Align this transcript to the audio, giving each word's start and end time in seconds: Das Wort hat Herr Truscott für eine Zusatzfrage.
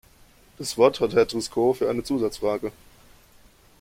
Das 0.57 0.79
Wort 0.79 0.99
hat 0.99 1.13
Herr 1.13 1.27
Truscott 1.27 1.77
für 1.77 1.87
eine 1.87 2.01
Zusatzfrage. 2.03 2.71